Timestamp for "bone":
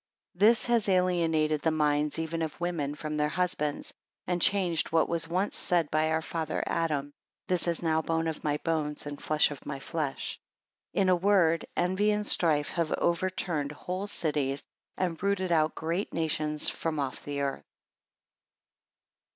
8.01-8.25